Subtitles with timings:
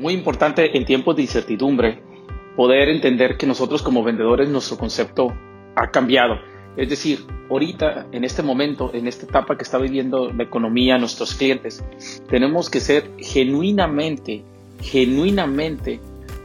[0.00, 2.02] muy importante en tiempos de incertidumbre
[2.56, 5.32] poder entender que nosotros como vendedores nuestro concepto
[5.76, 6.38] ha cambiado.
[6.76, 7.20] Es decir,
[7.50, 11.84] ahorita, en este momento, en esta etapa que está viviendo la economía, nuestros clientes,
[12.28, 14.42] tenemos que ser genuinamente,
[14.80, 16.00] genuinamente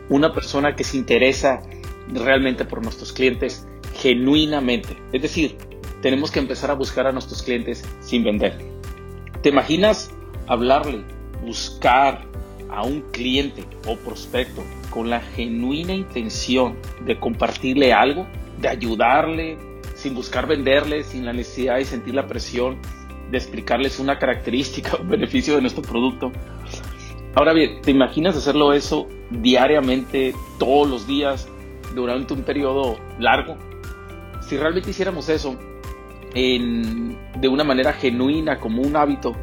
[0.10, 1.62] una persona que se interesa
[2.10, 4.98] realmente por nuestros clientes, genuinamente.
[5.14, 5.56] Es decir,
[6.02, 8.58] tenemos que empezar a buscar a nuestros clientes sin vender.
[9.42, 10.12] ¿Te imaginas
[10.48, 11.04] hablarle,
[11.46, 12.26] buscar,
[12.70, 18.28] a un cliente o prospecto con la genuina intención de compartirle algo,
[18.60, 19.58] de ayudarle,
[19.96, 22.78] sin buscar venderle, sin la necesidad de sentir la presión
[23.32, 26.32] de explicarles una característica o beneficio de nuestro producto.
[27.34, 31.50] Ahora bien, ¿te imaginas hacerlo eso diariamente, todos los días,
[31.94, 33.58] durante un periodo largo?
[34.48, 35.58] Si realmente hiciéramos eso,
[36.36, 39.38] de una manera genuina, como un hábito,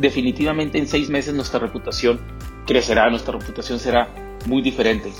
[0.00, 2.18] definitivamente en seis meses nuestra reputación
[2.66, 4.08] crecerá, nuestra reputación será
[4.46, 5.12] muy diferente.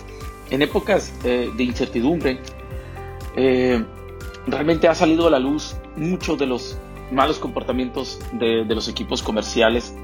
[0.50, 2.38] En épocas eh, de incertidumbre,
[3.36, 3.84] eh,
[4.46, 6.78] realmente ha salido a la luz muchos de los
[7.10, 9.94] malos comportamientos de, los equipos comerciales.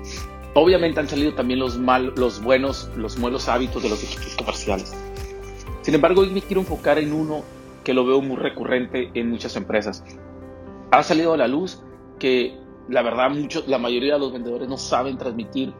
[0.53, 4.95] Obviamente han salido también los, mal, los buenos, los buenos hábitos de los equipos comerciales.
[5.81, 7.43] Sin embargo, hoy me quiero enfocar en uno
[7.85, 10.05] que lo veo muy recurrente en muchas empresas
[10.91, 11.83] ha salido a la luz
[12.19, 12.59] que
[12.89, 15.75] la verdad muchos, la mayoría de los vendedores no saben transmitir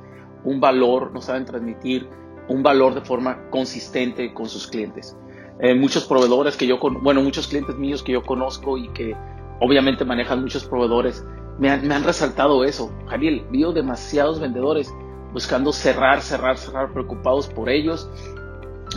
[0.45, 2.09] un valor, no saben transmitir
[2.49, 5.17] un valor de forma consistente con sus clientes.
[5.61, 9.17] Eh, muchos proveedores que yo, bueno, muchos clientes míos que yo conozco y que
[9.61, 11.25] obviamente manejan muchos proveedores,
[11.59, 12.93] me han, me han resaltado eso.
[13.09, 14.93] Jariel, veo demasiados vendedores
[15.33, 18.09] buscando cerrar, cerrar, cerrar, preocupados por ellos,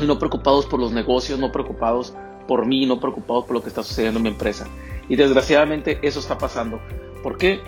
[0.06, 2.14] no preocupados por los negocios, no preocupados
[2.48, 4.67] por mí, no preocupados por lo que está sucediendo en mi empresa.
[5.09, 6.80] Y desgraciadamente eso está pasando.
[7.21, 7.61] ¿Por qué?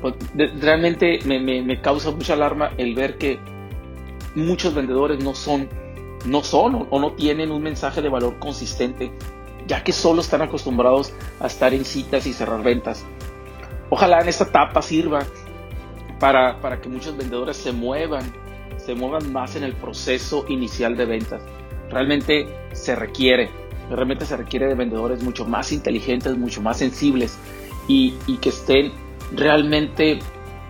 [0.00, 0.14] Pues,
[0.60, 3.38] realmente me, causa mucha alarma el ver que
[4.34, 5.68] muchos vendedores no son,
[6.26, 9.12] no son o no tienen un mensaje de valor consistente,
[9.66, 13.04] ya que solo están acostumbrados a estar en citas y cerrar ventas.
[13.90, 15.20] Ojalá en esta etapa sirva
[16.18, 18.32] para, para que muchos vendedores se muevan,
[18.78, 21.42] se muevan más en el proceso inicial de ventas.
[21.90, 23.50] Realmente se requiere
[23.90, 27.38] realmente se requiere de vendedores mucho más inteligentes, mucho más sensibles
[27.88, 28.92] y, que estén
[29.34, 30.20] realmente,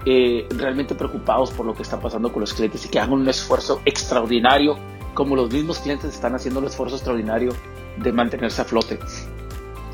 [0.06, 3.28] eh, realmente preocupados por lo que está pasando con los clientes y que hagan un
[3.28, 4.76] esfuerzo extraordinario,
[5.14, 7.52] como los mismos clientes están haciendo el esfuerzo extraordinario
[7.98, 8.98] de mantenerse a flote.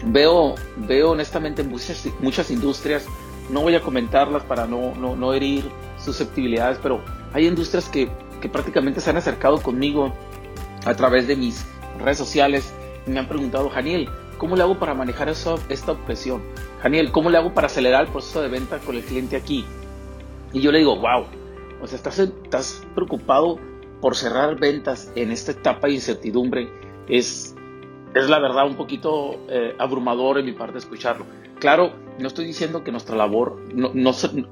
[0.05, 3.06] Veo, veo honestamente muchas, muchas industrias,
[3.50, 5.65] no voy a comentarlas para no, no, no herir
[5.99, 7.00] susceptibilidades, pero
[7.33, 8.09] hay industrias que,
[8.41, 10.15] que prácticamente se han acercado conmigo
[10.85, 11.65] a través de mis
[11.99, 12.73] redes sociales
[13.08, 14.08] me han preguntado, Janiel,
[14.38, 15.54] ¿cómo le hago para manejar esta
[15.92, 16.42] objeción?
[16.82, 19.64] Janiel, ¿cómo le hago para acelerar el proceso de venta con el cliente aquí?
[20.52, 21.26] Y yo le digo, wow,
[21.82, 23.58] o sea, estás, estás preocupado
[24.00, 26.69] por cerrar ventas en esta etapa de incertidumbre.
[27.08, 27.54] Es,
[28.14, 31.26] es la verdad un poquito eh, abrumador en mi parte escucharlo.
[31.58, 33.92] Claro, no estoy diciendo que nuestra labor, no,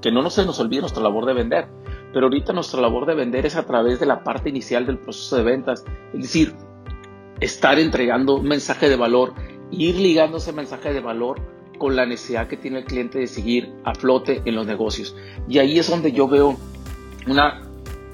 [0.00, 1.68] que no se nos olvide nuestra labor de vender,
[2.12, 5.36] pero ahorita nuestra labor de vender es a través de la parte inicial del proceso
[5.36, 5.84] de ventas.
[6.12, 6.54] Es decir,
[7.40, 9.34] estar entregando un mensaje de valor,
[9.70, 11.40] ir ligando ese mensaje de valor
[11.78, 15.14] con la necesidad que tiene el cliente de seguir a flote en los negocios.
[15.48, 16.56] Y ahí es donde yo veo
[17.26, 17.62] una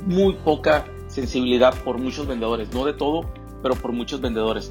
[0.07, 3.31] muy poca sensibilidad por muchos vendedores, no de todo,
[3.63, 4.71] pero por muchos vendedores.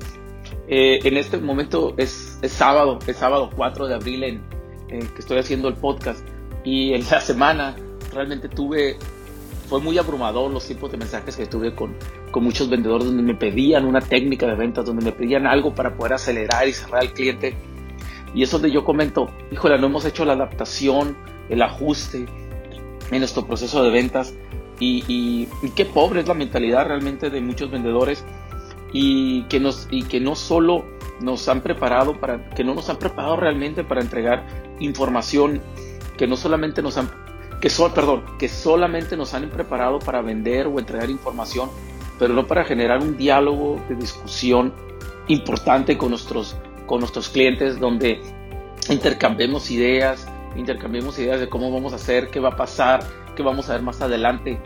[0.68, 4.41] Eh, en este momento es, sábado, es sábado 4 de abril en,
[4.88, 6.28] que estoy haciendo el podcast
[6.66, 7.75] y en la semana
[8.13, 8.97] realmente tuve
[9.71, 11.95] fue muy abrumador los tipos de mensajes que tuve con,
[12.29, 15.95] con muchos vendedores donde me pedían una técnica de ventas, donde me pedían algo para
[15.95, 17.55] poder acelerar y cerrar al cliente.
[18.35, 21.15] Y es donde yo comento, híjole, no hemos hecho la adaptación,
[21.47, 22.25] el ajuste
[23.11, 24.33] en nuestro proceso de ventas.
[24.77, 28.25] Y, y, qué pobre es la mentalidad realmente de muchos vendedores
[28.91, 30.83] y que, nos, y que no solo
[31.21, 34.45] nos han preparado para, que no nos han preparado realmente para entregar
[34.81, 35.61] información,
[36.17, 37.09] que no solamente nos han
[37.61, 41.69] que, perdón, que solamente nos han preparado para vender o entregar información,
[42.19, 44.74] pero no para generar un diálogo de discusión
[45.27, 46.57] importante con nuestros,
[46.88, 48.19] con nuestros clientes, donde
[48.89, 53.06] intercambiemos ideas, intercambiemos ideas de cómo vamos a hacer, qué va a pasar,
[53.36, 54.59] qué vamos a ver más adelante,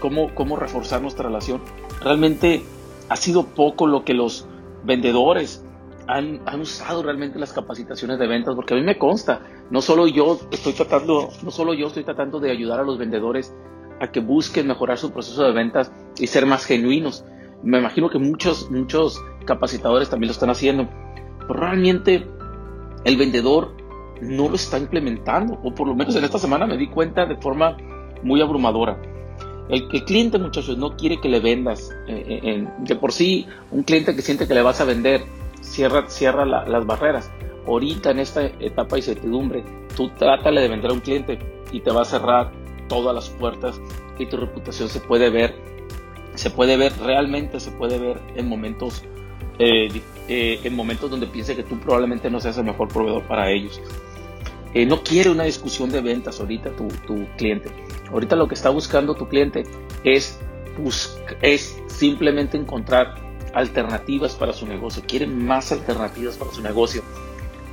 [0.00, 1.62] cómo, cómo reforzar nuestra relación.
[2.02, 2.64] Realmente
[3.08, 4.46] ha sido poco lo que los
[4.82, 5.64] vendedores
[6.06, 10.38] han, usado realmente las capacitaciones de ventas, porque a mí me consta, no solo yo
[10.50, 13.54] estoy tratando, no solo yo estoy tratando de ayudar a los vendedores
[14.00, 17.24] a que busquen mejorar su proceso de ventas y ser más genuinos.
[17.62, 20.88] Me imagino que muchos, muchos capacitadores también lo están haciendo,
[21.40, 22.26] pero realmente
[23.04, 23.74] el vendedor
[24.20, 27.36] no lo está implementando, o por lo menos en esta semana me di cuenta de
[27.36, 27.76] forma
[28.22, 29.00] muy abrumadora.
[29.68, 31.90] El, cliente, muchachos, no quiere que le vendas.
[32.08, 35.22] Eh, de por sí, un cliente que siente que le vas a vender,
[35.60, 37.30] cierra, cierra las barreras.
[37.66, 39.64] Ahorita, en esta etapa de incertidumbre,
[39.96, 41.38] tú trátale de vender a un cliente
[41.72, 42.52] y te va a cerrar
[42.88, 43.80] todas las puertas
[44.18, 45.54] y tu reputación se puede ver,
[46.34, 49.04] se puede ver, realmente se puede ver en momentos,
[49.58, 49.88] eh,
[50.28, 53.80] eh, en momentos donde piense que tú probablemente no seas el mejor proveedor para ellos.
[54.74, 57.70] Eh, no quiere una discusión de ventas ahorita tu, tu, cliente.
[58.12, 59.64] Ahorita lo que está buscando tu cliente
[60.04, 60.38] es,
[61.42, 65.02] es simplemente encontrar alternativas para su negocio.
[65.06, 67.02] Quiere más alternativas para su negocio.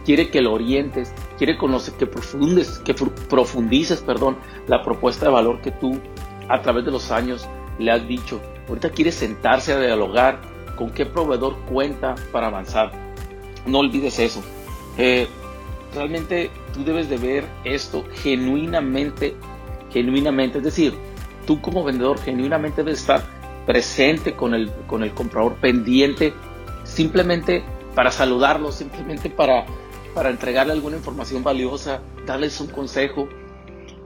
[0.05, 4.37] Quiere que lo orientes, quiere conocer, que, profundes, que profundices perdón,
[4.67, 5.99] la propuesta de valor que tú
[6.47, 7.47] a través de los años
[7.77, 8.39] le has dicho.
[8.69, 10.41] Ahorita quiere sentarse a dialogar
[10.77, 12.91] con qué proveedor cuenta para avanzar.
[13.65, 14.41] No olvides eso.
[14.97, 15.27] Eh,
[15.93, 19.35] realmente tú debes de ver esto genuinamente,
[19.91, 20.93] genuinamente, es decir,
[21.45, 23.36] tú como vendedor genuinamente debes estar
[23.67, 26.33] presente con el, con el comprador pendiente,
[26.83, 29.65] simplemente para saludarlo, simplemente para,
[30.15, 33.29] para entregarle alguna información valiosa, darles un consejo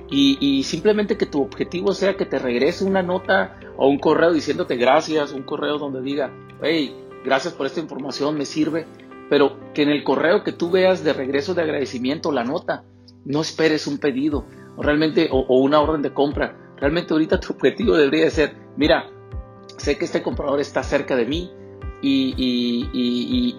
[0.10, 4.34] y, y, simplemente que tu objetivo sea que te regrese una nota o un correo
[4.34, 6.94] diciéndote gracias, un correo donde diga, hey,
[7.24, 8.86] gracias por esta información, me sirve
[9.32, 12.84] pero que en el correo que tú veas de regreso de agradecimiento la nota,
[13.24, 16.74] no esperes un pedido o realmente o, una orden de compra.
[16.76, 19.10] Realmente ahorita tu objetivo debería ser, mira,
[19.82, 21.52] sé que este comprador está cerca de mí
[22.02, 22.34] y,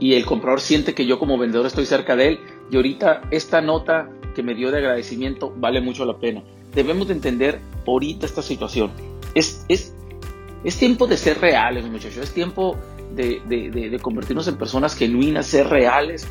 [0.01, 2.41] y, el comprador siente que yo como vendedor estoy cerca de él
[2.71, 6.43] y ahorita esta nota que me dio de agradecimiento vale mucho la pena.
[6.75, 8.91] Debemos de entender ahorita esta situación.
[9.35, 9.95] Es, es,
[10.65, 12.19] es tiempo de ser reales, muchachos.
[12.19, 12.77] Es tiempo
[13.15, 16.27] de, convertirnos en personas genuinas, ser reales,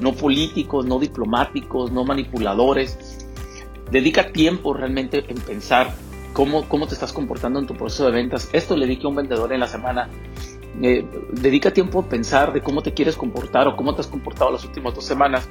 [0.00, 2.98] no políticos, no diplomáticos, no manipuladores.
[3.90, 5.94] Dedica tiempo realmente en pensar
[6.36, 8.50] cómo, cómo te estás comportando en tu proceso de ventas.
[8.52, 10.10] Esto le dedique a un vendedor en la semana.
[10.82, 11.02] Eh,
[11.32, 14.62] dedica tiempo a pensar de cómo te quieres comportar o cómo te has comportado las
[14.62, 15.48] últimas dos semanas.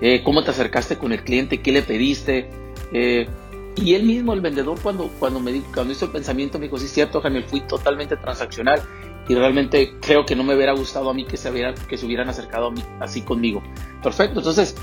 [0.00, 2.48] Eh, cómo te acercaste con el cliente, qué le pediste.
[2.90, 3.28] Eh,
[3.76, 6.88] y él mismo, el vendedor, cuando, cuando, me, cuando hizo el pensamiento, me dijo, sí,
[6.88, 8.80] cierto, Daniel, fui totalmente transaccional
[9.28, 12.06] y realmente creo que no me hubiera gustado a mí que se, hubiera, que se
[12.06, 13.62] hubieran acercado a mí así conmigo.
[14.02, 14.74] Perfecto, entonces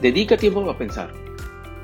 [0.00, 1.12] dedica tiempo a pensar.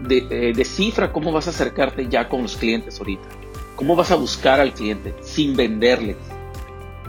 [0.07, 3.29] De, eh, descifra cómo vas a acercarte ya con los clientes ahorita.
[3.77, 6.17] Cómo vas a buscar al cliente sin venderle.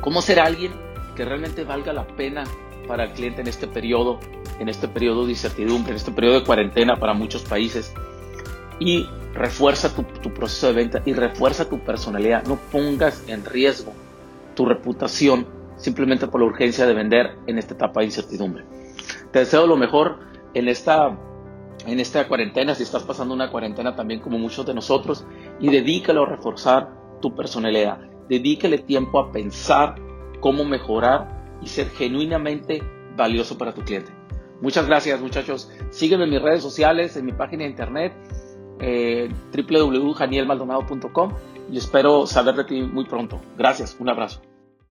[0.02, 0.72] Cómo ser alguien
[1.16, 2.44] que realmente valga la pena
[2.88, 4.20] para el cliente en este periodo,
[4.60, 7.94] en este periodo de incertidumbre, en este periodo de cuarentena para muchos países.
[8.80, 12.46] Y refuerza tu, tu proceso de venta y refuerza tu personalidad.
[12.46, 13.94] No pongas en riesgo
[14.56, 15.46] tu reputación
[15.78, 18.64] simplemente por la urgencia de vender en esta etapa de incertidumbre.
[19.32, 20.20] Te deseo lo mejor
[20.54, 21.18] en esta,
[21.86, 25.26] en esta cuarentena, si estás pasando una cuarentena también como muchos de nosotros,
[25.60, 26.90] y dedícalo a reforzar
[27.22, 28.00] tu personalidad.
[28.30, 29.96] Dedícale tiempo a pensar
[30.40, 32.82] cómo mejorar y ser genuinamente
[33.16, 34.12] valioso para tu cliente.
[34.62, 35.70] Muchas gracias muchachos.
[35.90, 38.14] Sígueme en mis redes sociales, en mi página de internet
[38.80, 41.32] eh, www.janielmaldonado.com
[41.72, 43.40] y espero saber de ti muy pronto.
[43.58, 44.42] Gracias, un abrazo.